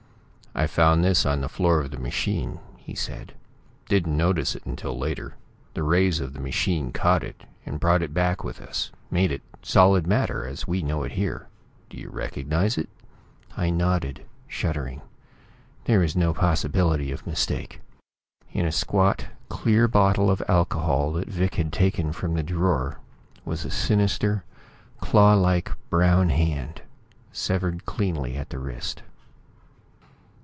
[0.53, 3.35] "I found this on the floor of the machine," he said.
[3.87, 5.35] "Didn't notice it until later.
[5.75, 9.41] The rays of the machine caught it and brought it back with us; made it
[9.63, 11.47] solid matter, as we know it here.
[11.89, 12.89] Do you recognize it?"
[13.55, 15.01] I nodded, shuddering.
[15.85, 17.79] There was no possibility of mistake.
[18.51, 22.99] In a squat, clear bottle of alcohol that Vic had taken from the drawer
[23.45, 24.43] was a sinister,
[24.99, 26.81] claw like brown hand,
[27.31, 29.01] severed cleanly at the wrist.